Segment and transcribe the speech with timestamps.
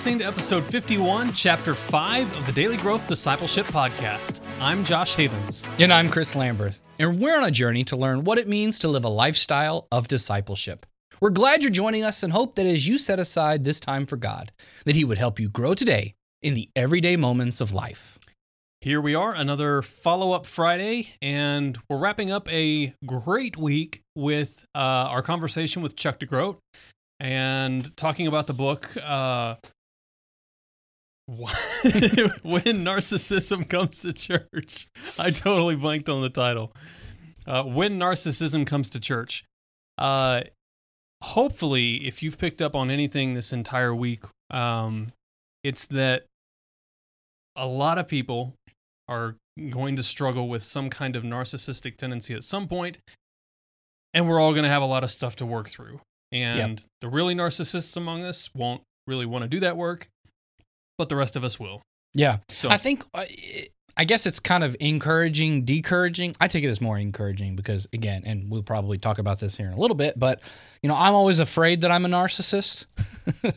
[0.00, 4.40] listening to episode 51, chapter 5 of the Daily Growth Discipleship Podcast.
[4.58, 5.66] I'm Josh Havens.
[5.78, 6.80] And I'm Chris Lamberth.
[6.98, 10.08] And we're on a journey to learn what it means to live a lifestyle of
[10.08, 10.86] discipleship.
[11.20, 14.16] We're glad you're joining us and hope that as you set aside this time for
[14.16, 14.52] God,
[14.86, 18.18] that He would help you grow today in the everyday moments of life.
[18.80, 24.64] Here we are, another follow up Friday, and we're wrapping up a great week with
[24.74, 26.56] uh, our conversation with Chuck DeGroat
[27.20, 29.56] and talking about the book uh,
[32.42, 34.88] When Narcissism Comes to Church.
[35.18, 36.72] I totally blanked on the title.
[37.46, 39.44] Uh, when Narcissism Comes to Church.
[39.96, 40.42] Uh,
[41.22, 45.12] hopefully, if you've picked up on anything this entire week, um,
[45.62, 46.24] it's that
[47.56, 48.54] a lot of people
[49.08, 49.36] are
[49.70, 52.98] going to struggle with some kind of narcissistic tendency at some point,
[54.14, 56.00] and we're all going to have a lot of stuff to work through.
[56.32, 56.88] And yep.
[57.00, 60.08] the really narcissists among us won't really want to do that work,
[61.00, 61.80] but the rest of us will.
[62.12, 62.40] Yeah.
[62.50, 63.24] So I think uh,
[63.96, 66.36] I guess it's kind of encouraging, discouraging.
[66.38, 69.68] I take it as more encouraging because again, and we'll probably talk about this here
[69.68, 70.42] in a little bit, but
[70.82, 72.84] you know, I'm always afraid that I'm a narcissist.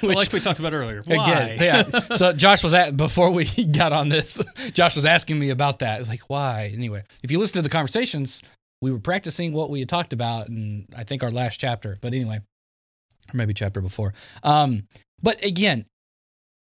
[0.00, 1.02] Which, like we talked about earlier.
[1.06, 1.24] Why?
[1.24, 2.00] Again, yeah.
[2.14, 4.40] So Josh was at before we got on this.
[4.72, 5.98] Josh was asking me about that.
[5.98, 6.70] It's like why?
[6.72, 8.42] Anyway, if you listen to the conversations,
[8.80, 11.98] we were practicing what we had talked about, and I think our last chapter.
[12.00, 14.14] But anyway, or maybe chapter before.
[14.44, 14.86] Um,
[15.22, 15.86] but again,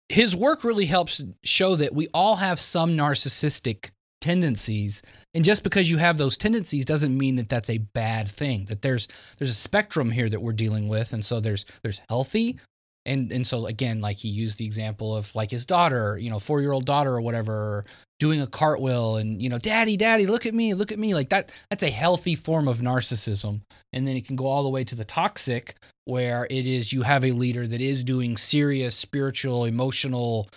[0.09, 5.01] his work really helps show that we all have some narcissistic tendencies
[5.33, 8.81] and just because you have those tendencies doesn't mean that that's a bad thing that
[8.81, 9.07] there's
[9.37, 12.59] there's a spectrum here that we're dealing with and so there's there's healthy
[13.05, 16.39] and and so again like he used the example of like his daughter you know
[16.39, 17.85] four year old daughter or whatever
[18.19, 21.29] doing a cartwheel and you know daddy daddy look at me look at me like
[21.29, 23.61] that that's a healthy form of narcissism
[23.93, 25.75] and then it can go all the way to the toxic
[26.09, 30.49] where it is you have a leader that is doing serious spiritual emotional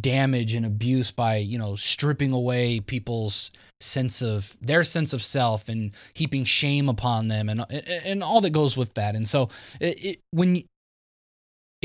[0.00, 3.50] damage and abuse by you know stripping away people's
[3.80, 7.64] sense of their sense of self and heaping shame upon them and
[8.04, 9.14] and all that goes with that.
[9.14, 9.50] And so
[9.80, 10.64] it, it, when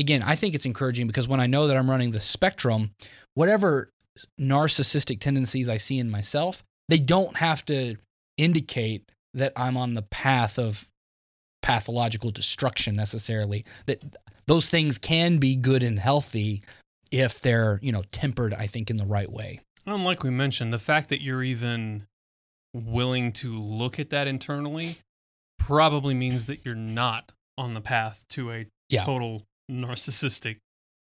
[0.00, 2.92] again, I think it's encouraging because when I know that I'm running the spectrum,
[3.34, 3.90] whatever
[4.40, 7.96] narcissistic tendencies I see in myself, they don't have to
[8.36, 10.88] indicate that I'm on the path of
[11.70, 13.64] pathological destruction necessarily.
[13.86, 14.04] That
[14.46, 16.62] those things can be good and healthy
[17.12, 19.60] if they're, you know, tempered, I think, in the right way.
[19.86, 22.06] And like we mentioned, the fact that you're even
[22.74, 24.96] willing to look at that internally
[25.60, 29.04] probably means that you're not on the path to a yeah.
[29.04, 30.56] total narcissistic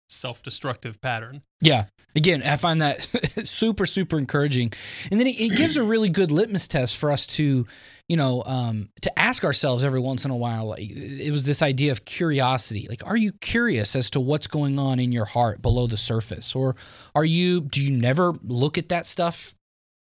[0.10, 1.44] self-destructive pattern.
[1.62, 1.86] Yeah.
[2.16, 3.04] Again, I find that
[3.48, 4.74] super super encouraging.
[5.12, 7.68] And then it, it, gives a really good litmus test for us to,
[8.08, 10.74] you know, um, to ask ourselves every once in a while.
[10.78, 12.88] It was this idea of curiosity.
[12.90, 16.56] Like, are you curious as to what's going on in your heart below the surface,
[16.56, 16.76] or
[17.14, 17.62] are you?
[17.62, 19.54] Do you never look at that stuff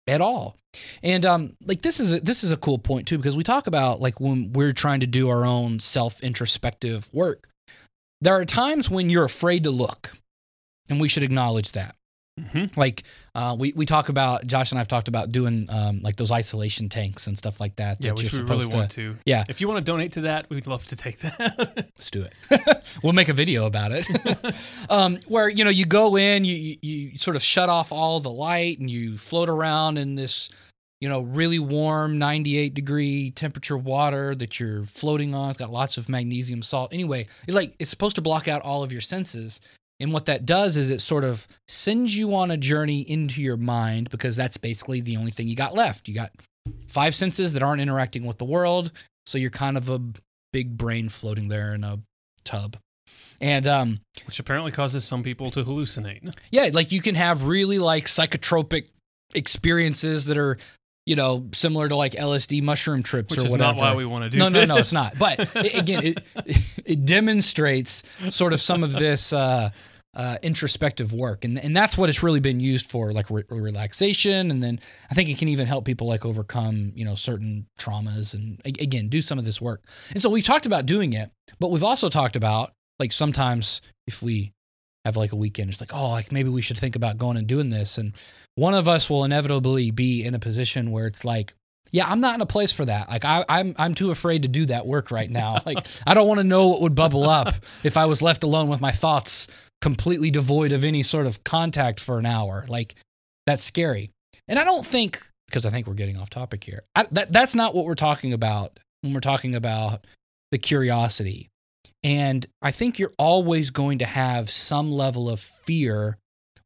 [0.07, 0.55] at all?
[1.03, 3.67] And um, like this is a, this is a cool point too because we talk
[3.67, 7.49] about like when we're trying to do our own self introspective work
[8.21, 10.11] there are times when you're afraid to look,
[10.89, 11.95] and we should acknowledge that.
[12.39, 12.79] Mm-hmm.
[12.79, 13.03] Like
[13.35, 16.89] uh, we we talk about Josh and I've talked about doing um, like those isolation
[16.89, 17.97] tanks and stuff like that.
[17.99, 19.17] Yeah, that which we really to, want to.
[19.25, 21.57] Yeah, if you want to donate to that, we'd love to take that.
[21.75, 22.87] Let's do it.
[23.03, 24.07] we'll make a video about it.
[24.89, 28.19] um, where you know you go in, you, you you sort of shut off all
[28.19, 30.49] the light, and you float around in this
[31.01, 35.51] you know, really warm 98 degree temperature water that you're floating on.
[35.51, 36.93] It's got lots of magnesium salt.
[36.93, 39.61] Anyway, it like it's supposed to block out all of your senses.
[40.01, 43.57] And what that does is it sort of sends you on a journey into your
[43.57, 46.07] mind because that's basically the only thing you got left.
[46.07, 46.31] You got
[46.87, 48.91] five senses that aren't interacting with the world.
[49.25, 50.01] So you're kind of a
[50.51, 51.99] big brain floating there in a
[52.43, 52.77] tub.
[53.41, 56.33] And um which apparently causes some people to hallucinate.
[56.51, 58.87] Yeah, like you can have really like psychotropic
[59.33, 60.57] experiences that are
[61.09, 63.69] you know, similar to like LSD mushroom trips Which or whatever.
[63.69, 64.37] Which is not why we want to do.
[64.37, 64.53] No, this.
[64.53, 65.17] no, no, it's not.
[65.17, 66.23] But it, again, it
[66.85, 69.71] it demonstrates sort of some of this uh,
[70.13, 74.51] uh, introspective work, and and that's what it's really been used for, like re- relaxation,
[74.51, 74.79] and then
[75.09, 79.09] I think it can even help people like overcome you know certain traumas, and again
[79.09, 79.81] do some of this work.
[80.11, 84.21] And so we've talked about doing it, but we've also talked about like sometimes if
[84.21, 84.53] we
[85.05, 87.47] have like a weekend, it's like oh, like maybe we should think about going and
[87.47, 88.13] doing this, and
[88.59, 91.53] one of us will inevitably be in a position where it's like,
[91.91, 93.09] yeah, I'm not in a place for that.
[93.09, 95.59] Like I, I'm, I'm too afraid to do that work right now.
[95.65, 97.53] Like I don't want to know what would bubble up
[97.83, 99.47] if I was left alone with my thoughts
[99.81, 102.65] completely devoid of any sort of contact for an hour.
[102.67, 102.95] Like
[103.45, 104.11] that's scary.
[104.47, 106.83] And I don't think because I think we're getting off topic here.
[106.95, 110.05] I, that that's not what we're talking about when we're talking about
[110.51, 111.49] the curiosity.
[112.03, 116.17] And I think you're always going to have some level of fear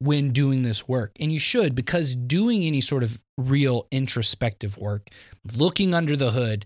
[0.03, 1.11] when doing this work.
[1.19, 5.07] And you should, because doing any sort of real introspective work,
[5.55, 6.65] looking under the hood,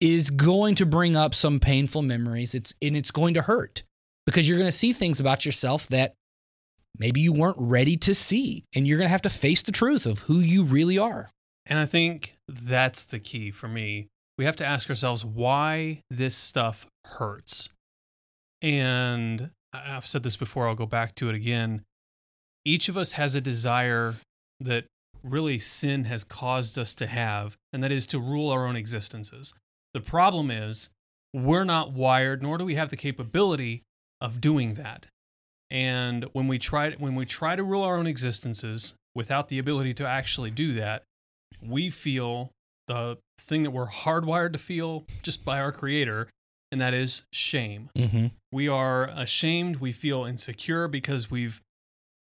[0.00, 2.54] is going to bring up some painful memories.
[2.54, 3.84] It's and it's going to hurt
[4.26, 6.14] because you're going to see things about yourself that
[6.98, 8.64] maybe you weren't ready to see.
[8.74, 11.30] And you're going to have to face the truth of who you really are.
[11.64, 14.08] And I think that's the key for me.
[14.36, 17.68] We have to ask ourselves why this stuff hurts.
[18.60, 21.82] And I've said this before, I'll go back to it again.
[22.64, 24.14] Each of us has a desire
[24.60, 24.84] that
[25.22, 29.54] really sin has caused us to have, and that is to rule our own existences.
[29.94, 30.90] The problem is,
[31.34, 33.82] we're not wired, nor do we have the capability
[34.20, 35.08] of doing that.
[35.70, 39.94] And when we try when we try to rule our own existences without the ability
[39.94, 41.02] to actually do that,
[41.62, 42.50] we feel
[42.88, 46.28] the thing that we're hardwired to feel just by our creator,
[46.70, 47.88] and that is shame.
[47.96, 48.26] Mm-hmm.
[48.50, 51.60] We are ashamed, we feel insecure because we've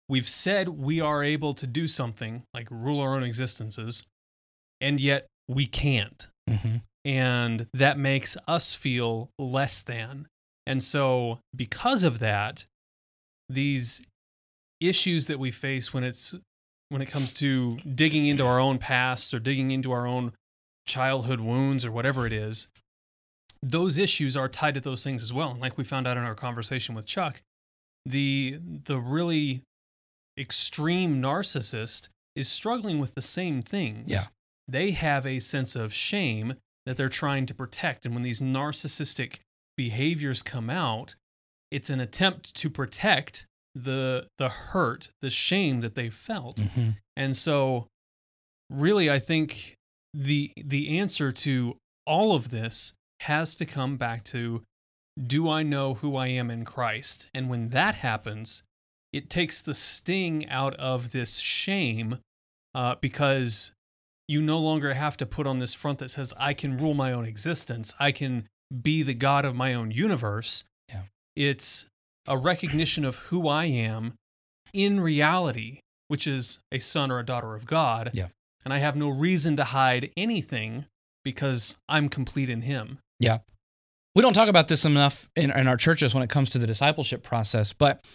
[0.09, 4.05] we've said we are able to do something like rule our own existences,
[4.81, 6.27] and yet we can't.
[6.49, 6.77] Mm-hmm.
[7.05, 10.27] And that makes us feel less than.
[10.65, 12.65] And so because of that,
[13.47, 14.01] these
[14.81, 16.35] issues that we face when it's
[16.89, 20.33] when it comes to digging into our own past or digging into our own
[20.87, 22.67] childhood wounds or whatever it is,
[23.61, 25.51] those issues are tied to those things as well.
[25.51, 27.41] And like we found out in our conversation with Chuck,
[28.05, 29.61] the the really
[30.39, 34.07] extreme narcissist is struggling with the same things.
[34.07, 34.23] Yeah.
[34.67, 36.55] They have a sense of shame
[36.85, 38.05] that they're trying to protect.
[38.05, 39.39] And when these narcissistic
[39.75, 41.15] behaviors come out,
[41.71, 43.45] it's an attempt to protect
[43.75, 46.57] the the hurt, the shame that they felt.
[46.57, 46.89] Mm-hmm.
[47.15, 47.87] And so
[48.69, 49.75] really I think
[50.13, 54.63] the the answer to all of this has to come back to
[55.21, 57.27] do I know who I am in Christ?
[57.33, 58.63] And when that happens,
[59.11, 62.19] it takes the sting out of this shame
[62.75, 63.71] uh, because
[64.27, 67.11] you no longer have to put on this front that says, I can rule my
[67.11, 67.95] own existence.
[67.99, 68.47] I can
[68.81, 70.65] be the God of my own universe.
[70.87, 71.01] Yeah.
[71.35, 71.87] It's
[72.27, 74.13] a recognition of who I am
[74.71, 78.11] in reality, which is a son or a daughter of God.
[78.13, 78.27] Yeah.
[78.63, 80.85] And I have no reason to hide anything
[81.23, 82.99] because I'm complete in Him.
[83.19, 83.39] Yeah.
[84.13, 86.67] We don't talk about this enough in, in our churches when it comes to the
[86.67, 88.05] discipleship process, but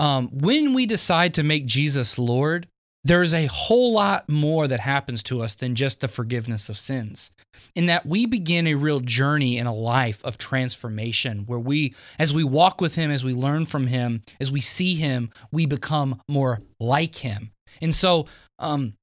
[0.00, 2.66] um, when we decide to make Jesus Lord,
[3.04, 7.32] there's a whole lot more that happens to us than just the forgiveness of sins.
[7.74, 12.32] In that we begin a real journey in a life of transformation where we, as
[12.32, 16.20] we walk with Him, as we learn from Him, as we see Him, we become
[16.28, 17.50] more like Him.
[17.82, 18.26] And so,
[18.58, 18.94] um,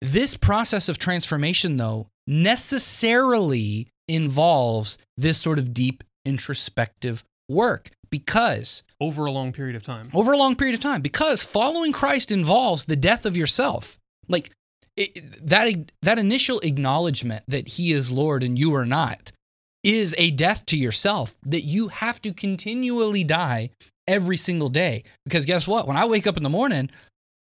[0.00, 9.26] this process of transformation, though, necessarily involves this sort of deep introspective work because Over
[9.26, 10.10] a long period of time.
[10.14, 13.98] over a long period of time because following Christ involves the death of yourself.
[14.28, 14.50] Like
[14.96, 19.32] it, that that initial acknowledgement that he is Lord and you are not
[19.84, 23.70] is a death to yourself that you have to continually die
[24.08, 25.04] every single day.
[25.24, 25.86] Because guess what?
[25.86, 26.90] When I wake up in the morning,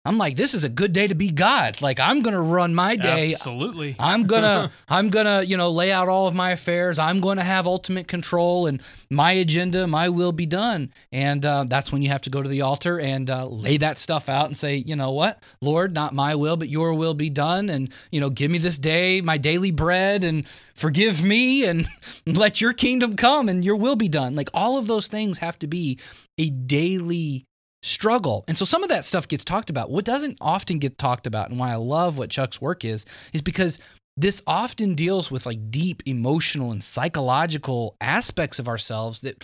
[0.05, 1.81] I'm like this is a good day to be God.
[1.81, 3.95] Like I'm going to run my day Absolutely.
[3.97, 6.99] I'm gonna I'm gonna you know lay out all of my affairs.
[6.99, 10.91] I'm going to have ultimate control and my agenda, my will be done.
[11.13, 13.97] And uh, that's when you have to go to the altar and uh, lay that
[13.97, 17.29] stuff out and say, you know what, Lord, not my will, but Your will be
[17.29, 17.69] done.
[17.69, 21.87] And you know, give me this day my daily bread and forgive me and
[22.25, 24.35] let Your kingdom come and Your will be done.
[24.35, 25.97] Like all of those things have to be
[26.37, 27.45] a daily
[27.83, 28.45] struggle.
[28.47, 29.91] And so some of that stuff gets talked about.
[29.91, 33.41] What doesn't often get talked about and why I love what Chuck's work is is
[33.41, 33.77] because
[34.15, 39.43] this often deals with like deep emotional and psychological aspects of ourselves that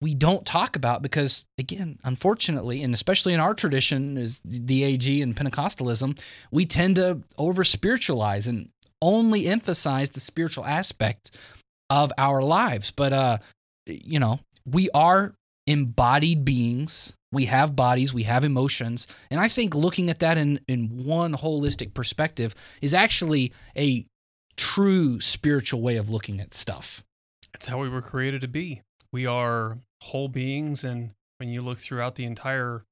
[0.00, 5.22] we don't talk about because again, unfortunately, and especially in our tradition as the AG
[5.22, 6.18] and Pentecostalism,
[6.50, 8.70] we tend to over spiritualize and
[9.00, 11.36] only emphasize the spiritual aspect
[11.90, 12.90] of our lives.
[12.90, 13.38] But uh
[13.86, 15.34] you know, we are
[15.66, 19.06] embodied beings we have bodies, we have emotions.
[19.30, 24.06] And I think looking at that in, in one holistic perspective is actually a
[24.56, 27.04] true spiritual way of looking at stuff.
[27.52, 28.82] That's how we were created to be.
[29.12, 32.84] We are whole beings, and when you look throughout the entire,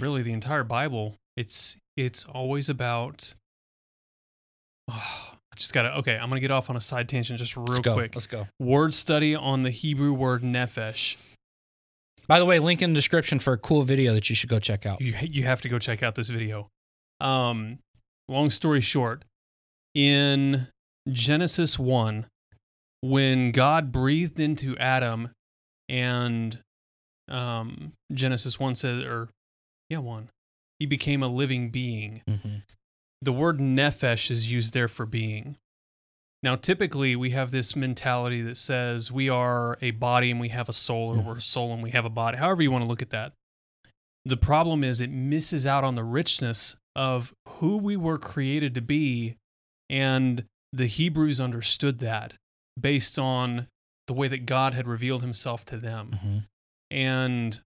[0.00, 3.34] really the entire Bible, it's it's always about.
[4.88, 6.16] I just gotta okay.
[6.16, 8.14] I'm gonna get off on a side tangent just real Let's quick.
[8.14, 8.46] Let's go.
[8.58, 11.16] Word study on the Hebrew word nefesh.
[12.26, 14.58] By the way, link in the description for a cool video that you should go
[14.58, 15.00] check out.
[15.00, 16.68] You you have to go check out this video.
[17.20, 17.78] Um,
[18.28, 19.24] long story short,
[19.94, 20.68] in
[21.10, 22.26] Genesis one,
[23.00, 25.30] when God breathed into Adam
[25.88, 26.58] and
[27.28, 29.28] um, Genesis one says, or
[29.90, 30.28] yeah, one,
[30.78, 32.22] he became a living being.
[32.28, 32.56] Mm-hmm.
[33.20, 35.56] The word nephesh is used there for being.
[36.42, 40.68] Now, typically, we have this mentality that says we are a body and we have
[40.68, 42.88] a soul, or we're a soul and we have a body, however you want to
[42.88, 43.32] look at that.
[44.24, 48.80] The problem is it misses out on the richness of who we were created to
[48.80, 49.36] be.
[49.90, 52.34] And the Hebrews understood that
[52.80, 53.66] based on
[54.06, 56.10] the way that God had revealed himself to them.
[56.14, 56.38] Mm-hmm.
[56.90, 57.60] And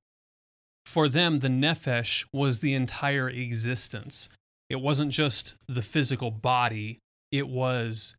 [0.85, 4.28] for them, the nephesh was the entire existence.
[4.68, 6.99] It wasn't just the physical body,
[7.30, 8.16] it was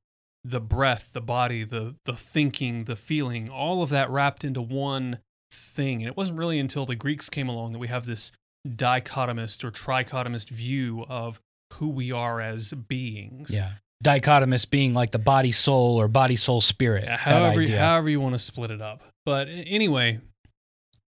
[0.47, 5.19] the breath, the body, the, the thinking, the feeling, all of that wrapped into one
[5.51, 6.01] thing.
[6.01, 8.31] And it wasn't really until the Greeks came along that we have this
[8.67, 11.41] dichotomist or trichotomist view of
[11.73, 13.53] who we are as beings.
[13.53, 13.73] Yeah.
[14.03, 17.03] Dichotomous being like the body soul or body soul spirit.
[17.03, 19.01] Yeah, however, however you want to split it up.
[19.25, 20.21] But anyway,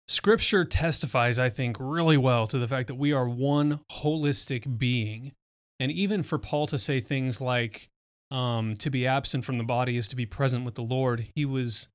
[0.08, 5.34] scripture testifies, I think, really well to the fact that we are one holistic being.
[5.80, 7.90] And even for Paul to say things like,
[8.32, 11.46] um, to be absent from the body is to be present with the Lord, he
[11.46, 11.88] was,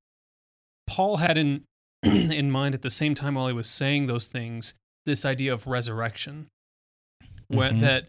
[0.86, 1.64] Paul had in,
[2.02, 4.74] in mind at the same time while he was saying those things,
[5.06, 6.48] this idea of resurrection.
[7.48, 7.80] When, Mhm.
[7.80, 8.08] that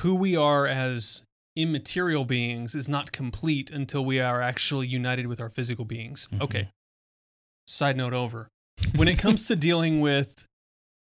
[0.00, 1.22] who we are as
[1.56, 6.28] immaterial beings is not complete until we are actually united with our physical beings.
[6.32, 6.40] Mhm.
[6.40, 6.68] Okay.
[7.68, 8.48] Side note over.
[8.96, 10.46] When it comes to dealing with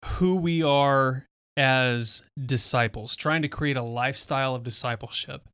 [0.05, 5.47] who we are as disciples, trying to create a lifestyle of discipleship,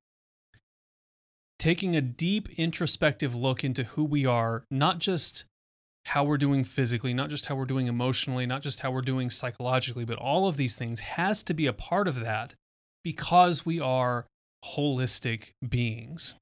[1.58, 5.44] taking a deep introspective look into who we are, not just
[6.06, 9.28] how we're doing physically, not just how we're doing emotionally, not just how we're doing
[9.28, 12.54] psychologically, but all of these things has to be a part of that
[13.02, 14.26] because we are
[14.64, 16.36] holistic beings.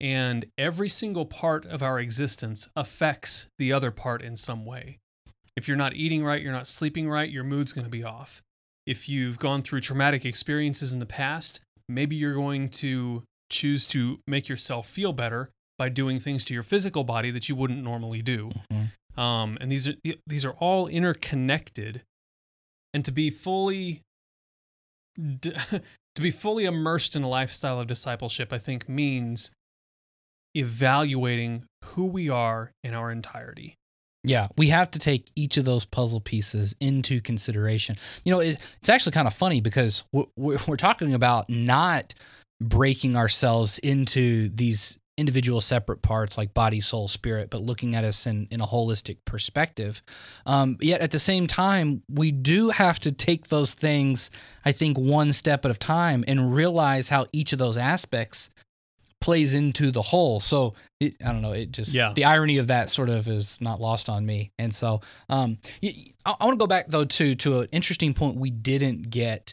[0.00, 4.98] And every single part of our existence affects the other part in some way.
[5.56, 8.42] If you're not eating right, you're not sleeping right, your mood's going to be off.
[8.86, 14.20] If you've gone through traumatic experiences in the past, maybe you're going to choose to
[14.26, 18.22] make yourself feel better by doing things to your physical body that you wouldn't normally
[18.22, 18.50] do.
[18.72, 18.92] Mhm.
[19.18, 19.94] Um, and these are
[20.26, 22.02] these are all interconnected.
[22.94, 24.02] And to be fully
[25.42, 25.82] to
[26.22, 29.50] be fully immersed in a lifestyle of discipleship, I think means
[30.54, 33.76] evaluating who we are in our entirety.
[34.22, 37.96] Yeah, we have to take each of those puzzle pieces into consideration.
[38.24, 42.12] You know, it, it's actually kind of funny because we're we're talking about not
[42.60, 48.26] breaking ourselves into these individual separate parts like body, soul, spirit, but looking at us
[48.26, 50.02] in, in a holistic perspective.
[50.46, 54.30] Um, yet at the same time, we do have to take those things,
[54.64, 58.48] I think, one step at a time and realize how each of those aspects
[59.20, 60.40] plays into the whole.
[60.40, 61.52] So it, I don't know.
[61.52, 62.14] It just Yeah.
[62.14, 64.52] the irony of that sort of is not lost on me.
[64.58, 68.36] And so um, I, I want to go back though to to an interesting point
[68.36, 69.52] we didn't get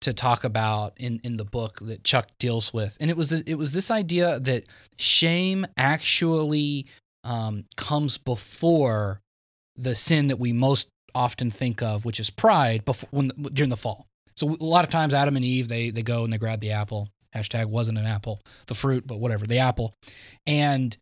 [0.00, 3.54] to talk about in in the book that Chuck deals with, and it was it
[3.54, 4.64] was this idea that
[4.96, 6.86] shame actually
[7.24, 9.20] um, comes before
[9.76, 13.76] the sin that we most often think of, which is pride, before when during the
[13.76, 14.06] fall.
[14.36, 16.72] So a lot of times, Adam and Eve they they go and they grab the
[16.72, 17.08] apple.
[17.34, 19.94] Hashtag wasn't an apple, the fruit, but whatever, the apple,
[20.46, 20.96] and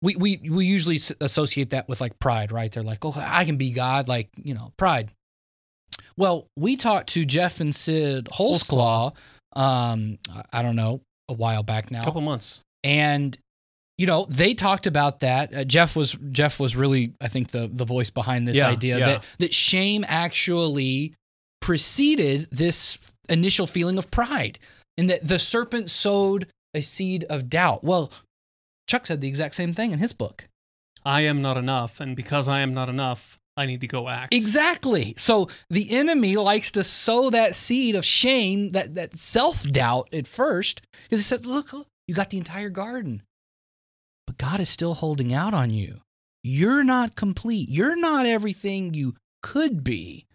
[0.00, 2.70] we we we usually associate that with like pride, right?
[2.70, 5.10] They're like, oh, I can be God, like you know, pride.
[6.18, 9.14] Well, we talked to Geoff and Cyd Holsclaw,
[9.54, 10.18] um,
[10.52, 12.60] I- don't know, a while back now, A couple months.
[12.84, 13.36] and
[13.96, 15.54] you know they talked about that.
[15.54, 18.98] Uh, Geoff was Geoff was really, I think, the the voice behind this Yeah, idea
[18.98, 19.06] yeah.
[19.06, 21.14] that that shame actually
[21.60, 22.98] preceded this
[23.28, 24.58] initial feeling of pride,
[24.96, 27.84] and that the serpent sowed a seed of doubt.
[27.84, 28.10] Well,
[28.88, 30.48] Chuck said the exact same thing in his book.
[31.04, 34.32] I am not enough, and because I am not enough, I need to go act.
[34.32, 35.14] Exactly.
[35.16, 40.28] So the enemy likes to sow that seed of shame, that that self doubt at
[40.28, 43.22] first, because he said, "Look, look, you got the entire garden,
[44.26, 46.00] but God is still holding out on you.
[46.44, 47.68] You're not complete.
[47.68, 50.26] You're not everything you could be.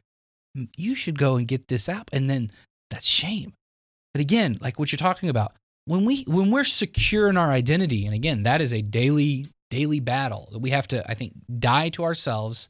[0.76, 2.52] You should go and get this out." And then
[2.90, 3.54] that's shame.
[4.14, 5.54] But again, like what you're talking about,
[5.86, 10.00] when we when we're secure in our identity, and again, that is a daily daily
[10.00, 12.70] battle that we have to, I think, die to ourselves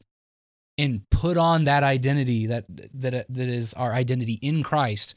[0.76, 5.14] and put on that identity that that that is our identity in Christ,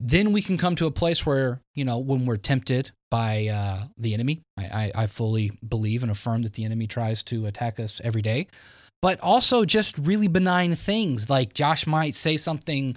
[0.00, 3.84] then we can come to a place where you know when we're tempted by uh,
[3.96, 4.40] the enemy.
[4.56, 8.22] I, I, I fully believe and affirm that the enemy tries to attack us every
[8.22, 8.48] day,
[9.00, 12.96] but also just really benign things like Josh might say something.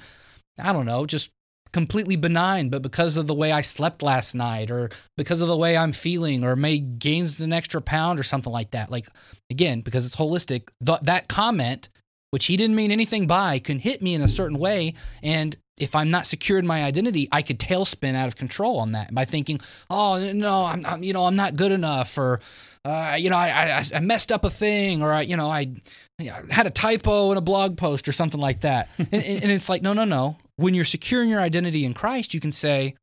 [0.59, 1.29] I don't know, just
[1.71, 5.57] completely benign, but because of the way I slept last night or because of the
[5.57, 8.91] way I'm feeling or may gains an extra pound or something like that.
[8.91, 9.07] Like,
[9.49, 11.89] again, because it's holistic, th- that comment,
[12.31, 14.93] which he didn't mean anything by, can hit me in a certain way.
[15.23, 18.93] And if I'm not secure in my identity, I could tailspin out of control on
[18.93, 19.59] that by thinking,
[19.89, 22.39] oh, no, I'm, I'm you know, I'm not good enough or,
[22.83, 25.71] uh, you know, I, I, I messed up a thing or, I, you know, I,
[26.19, 28.89] I had a typo in a blog post or something like that.
[28.97, 32.39] and, and it's like, no, no, no when you're securing your identity in Christ, you
[32.39, 32.95] can say,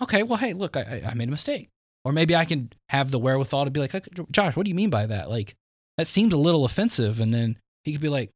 [0.00, 1.68] okay, well, hey, look, I, I made a mistake.
[2.04, 3.92] Or maybe I can have the wherewithal to be like,
[4.30, 5.28] Josh, what do you mean by that?
[5.28, 5.54] Like,
[5.96, 7.20] that seems a little offensive.
[7.20, 8.30] And then he could be like,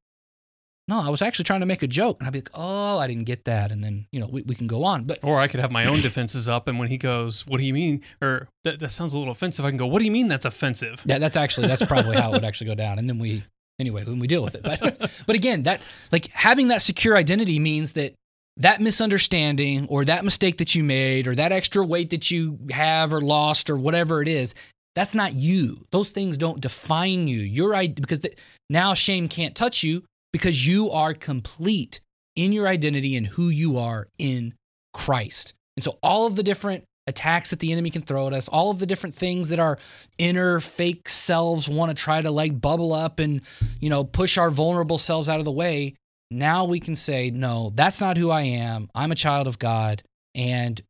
[0.89, 2.19] no, I was actually trying to make a joke.
[2.19, 3.71] And I'd be like, oh, I didn't get that.
[3.71, 5.05] And then, you know, we, we can go on.
[5.05, 6.67] But Or I could have my own defenses up.
[6.67, 8.03] And when he goes, what do you mean?
[8.21, 9.65] Or that, that sounds a little offensive.
[9.65, 11.03] I can go, what do you mean that's offensive?
[11.07, 12.99] Yeah, that's actually, that's probably how it would actually go down.
[12.99, 13.45] And then we,
[13.79, 14.65] anyway, when we deal with it.
[14.65, 18.15] But, but again, that like having that secure identity means that
[18.59, 23.13] that misunderstanding or that mistake that you made or that extra weight that you have
[23.13, 24.55] or lost or whatever it is,
[24.95, 25.85] that's not you.
[25.91, 27.41] Those things don't define you.
[27.41, 28.35] Your because the,
[28.69, 32.01] now shame can't touch you because you are complete
[32.37, 34.55] in your identity and who you are in
[34.93, 35.55] Christ.
[35.77, 38.71] And so all of the different attacks that the enemy can throw at us, all
[38.71, 39.79] of the different things that our
[40.19, 43.41] inner fake selves want to try to like bubble up and,
[43.81, 45.95] you know, push our vulnerable selves out of the way,
[46.33, 48.89] now we can say, no, that's not who I am.
[48.95, 50.03] I'm a child of God.
[50.35, 50.81] And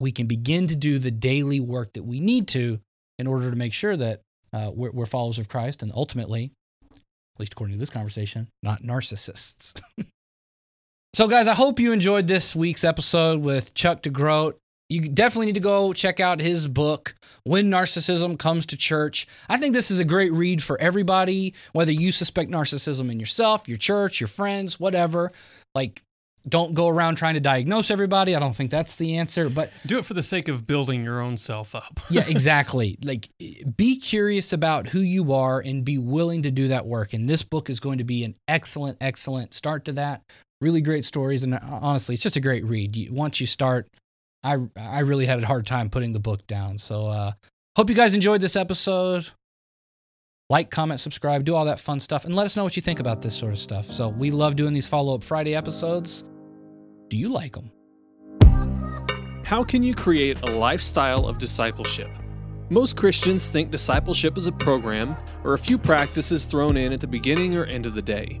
[0.00, 2.80] we can begin to do the daily work that we need to
[3.18, 4.20] in order to make sure that
[4.52, 6.52] uh, we're, we're followers of Christ and ultimately,
[6.92, 9.80] at least according to this conversation, not narcissists.
[11.14, 14.54] so, guys, I hope you enjoyed this week's episode with Chuck DeGroat
[14.92, 19.26] you definitely need to go check out his book, When Narcissism Comes to Church.
[19.48, 23.66] I think this is a great read for everybody, whether you suspect narcissism in yourself,
[23.66, 25.32] your church, your friends, whatever.
[25.74, 26.02] Like,
[26.46, 28.36] don't go around trying to diagnose everybody.
[28.36, 31.20] I don't think that's the answer, but do it for the sake of building your
[31.20, 32.00] own self up.
[32.10, 32.98] yeah, exactly.
[33.02, 33.28] Like
[33.76, 37.12] be curious about who you are and be willing to do that work.
[37.12, 40.22] And this book is going to be an excellent excellent start to that.
[40.60, 43.08] Really great stories and uh, honestly, it's just a great read.
[43.12, 43.86] Once you start
[44.42, 46.78] I I really had a hard time putting the book down.
[46.78, 47.32] So uh,
[47.76, 49.28] hope you guys enjoyed this episode.
[50.50, 53.00] Like, comment, subscribe, do all that fun stuff, and let us know what you think
[53.00, 53.86] about this sort of stuff.
[53.86, 56.24] So we love doing these follow up Friday episodes.
[57.08, 57.72] Do you like them?
[59.44, 62.10] How can you create a lifestyle of discipleship?
[62.68, 67.06] Most Christians think discipleship is a program or a few practices thrown in at the
[67.06, 68.40] beginning or end of the day.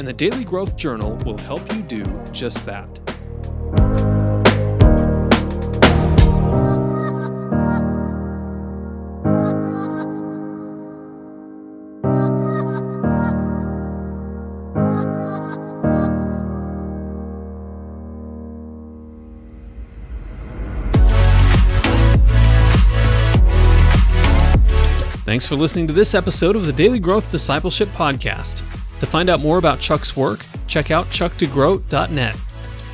[0.00, 2.88] and the Daily Growth Journal will help you do just that.
[25.26, 28.79] Thanks for listening to this episode of the Daily Growth Discipleship Podcast.
[29.00, 32.36] To find out more about Chuck's work, check out chuckdegroat.net.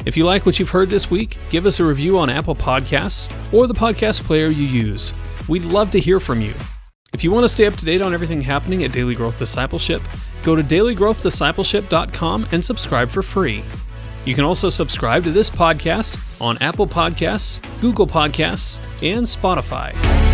[0.06, 3.30] If you like what you've heard this week, give us a review on Apple Podcasts
[3.52, 5.12] or the podcast player you use.
[5.48, 6.54] We'd love to hear from you.
[7.12, 10.02] If you want to stay up to date on everything happening at Daily Growth Discipleship,
[10.44, 13.64] go to dailygrowthdiscipleship.com and subscribe for free.
[14.24, 20.25] You can also subscribe to this podcast on Apple Podcasts, Google Podcasts, and Spotify.